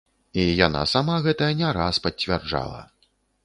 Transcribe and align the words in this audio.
І 0.43 0.45
яна 0.67 0.81
сама 0.93 1.17
гэта 1.27 1.51
не 1.61 1.69
раз 1.79 2.03
пацвярджала. 2.09 2.81